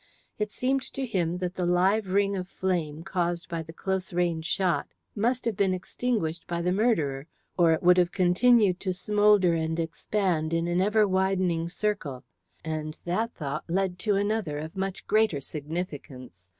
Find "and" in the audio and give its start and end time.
9.53-9.79, 12.65-12.97